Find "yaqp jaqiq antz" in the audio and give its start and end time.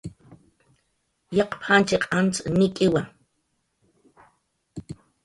1.37-2.35